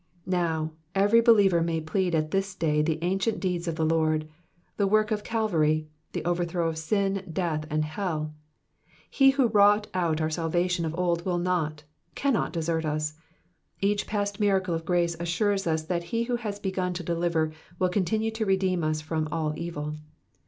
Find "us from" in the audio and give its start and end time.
18.83-19.27